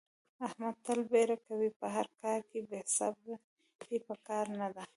[0.45, 1.69] احمد تل بیړه کوي.
[1.79, 3.35] په هر کار کې بې صبرې
[4.07, 4.83] په کار نه ده.